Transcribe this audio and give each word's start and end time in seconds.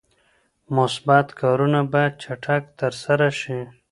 مثبت 0.75 1.27
کارونه 1.41 1.79
باید 1.91 2.13
چټک 2.23 2.63
ترسره 2.79 3.29
شي. 3.41 3.59